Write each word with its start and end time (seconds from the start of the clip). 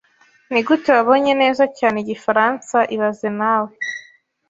Nigute 0.51 0.89
wabonye 0.97 1.33
neza 1.41 1.63
cyane 1.77 1.97
igifaransa 2.03 2.77
ibaze 2.95 3.27
nawe 3.39 3.71